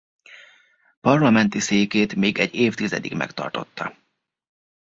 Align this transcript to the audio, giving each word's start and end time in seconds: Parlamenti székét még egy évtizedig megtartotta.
Parlamenti 1.01 1.59
székét 1.59 2.15
még 2.15 2.37
egy 2.37 2.53
évtizedig 2.53 3.13
megtartotta. 3.13 3.97